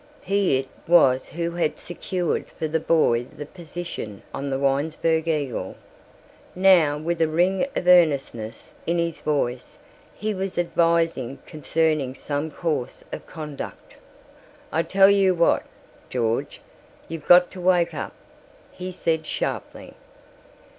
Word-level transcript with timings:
He 0.23 0.57
it 0.57 0.67
was 0.87 1.27
who 1.27 1.51
had 1.51 1.77
secured 1.77 2.47
for 2.49 2.67
the 2.67 2.79
boy 2.79 3.25
the 3.37 3.45
position 3.45 4.23
on 4.33 4.49
the 4.49 4.57
Winesburg 4.57 5.27
Eagle. 5.27 5.75
Now, 6.55 6.97
with 6.97 7.21
a 7.21 7.27
ring 7.27 7.67
of 7.75 7.85
earnestness 7.87 8.73
in 8.87 8.97
his 8.97 9.21
voice, 9.21 9.77
he 10.15 10.33
was 10.33 10.57
advising 10.57 11.37
concerning 11.45 12.15
some 12.15 12.49
course 12.49 13.03
of 13.11 13.27
conduct. 13.27 13.93
"I 14.71 14.81
tell 14.81 15.11
you 15.11 15.35
what, 15.35 15.67
George, 16.09 16.61
you've 17.07 17.27
got 17.27 17.51
to 17.51 17.61
wake 17.61 17.93
up," 17.93 18.13
he 18.71 18.91
said 18.91 19.27
sharply. 19.27 19.93